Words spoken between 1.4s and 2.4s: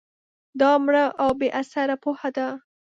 اثره پوهه